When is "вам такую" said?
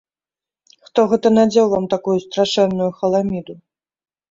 1.75-2.17